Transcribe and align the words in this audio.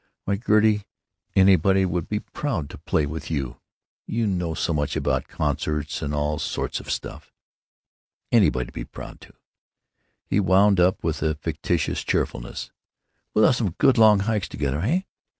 Why, 0.23 0.35
Gertie, 0.35 0.85
anybody 1.35 1.85
would 1.85 2.09
be 2.09 2.21
proud 2.21 2.71
to 2.71 2.79
play 2.79 3.05
with 3.05 3.29
you. 3.29 3.61
You 4.07 4.25
know 4.25 4.55
so 4.55 4.73
much 4.73 4.95
about 4.95 5.27
concerts 5.27 6.01
and 6.01 6.11
all 6.11 6.39
sorts 6.39 6.79
of 6.79 6.89
stuff. 6.89 7.31
Anybody'd 8.31 8.73
be 8.73 8.83
proud 8.83 9.21
to!" 9.21 9.33
He 10.25 10.39
wound 10.39 10.79
up 10.79 11.03
with 11.03 11.21
a 11.21 11.35
fictitious 11.35 12.03
cheerfulness. 12.03 12.71
"We'll 13.35 13.45
have 13.45 13.55
some 13.57 13.75
good 13.77 13.99
long 13.99 14.21
hikes 14.21 14.47
together, 14.49 14.81
heh?... 14.81 15.01